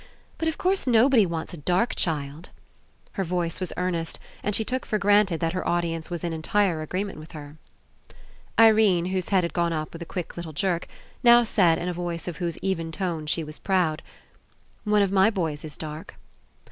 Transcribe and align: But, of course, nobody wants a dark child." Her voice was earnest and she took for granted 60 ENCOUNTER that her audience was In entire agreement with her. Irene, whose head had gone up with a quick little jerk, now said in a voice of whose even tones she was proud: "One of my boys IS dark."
But, 0.39 0.47
of 0.47 0.57
course, 0.57 0.87
nobody 0.87 1.27
wants 1.27 1.53
a 1.53 1.57
dark 1.57 1.93
child." 1.95 2.49
Her 3.11 3.23
voice 3.23 3.59
was 3.59 3.71
earnest 3.77 4.19
and 4.41 4.55
she 4.55 4.65
took 4.65 4.83
for 4.83 4.97
granted 4.97 5.41
60 5.41 5.45
ENCOUNTER 5.45 5.53
that 5.53 5.53
her 5.53 5.67
audience 5.69 6.09
was 6.09 6.23
In 6.23 6.33
entire 6.33 6.81
agreement 6.81 7.19
with 7.19 7.33
her. 7.33 7.57
Irene, 8.59 9.05
whose 9.05 9.29
head 9.29 9.43
had 9.43 9.53
gone 9.53 9.73
up 9.73 9.93
with 9.93 10.01
a 10.01 10.05
quick 10.07 10.35
little 10.35 10.53
jerk, 10.53 10.87
now 11.23 11.43
said 11.43 11.77
in 11.77 11.87
a 11.87 11.93
voice 11.93 12.27
of 12.27 12.37
whose 12.37 12.57
even 12.63 12.91
tones 12.91 13.29
she 13.29 13.43
was 13.43 13.59
proud: 13.59 14.01
"One 14.85 15.03
of 15.03 15.11
my 15.11 15.29
boys 15.29 15.63
IS 15.63 15.77
dark." 15.77 16.15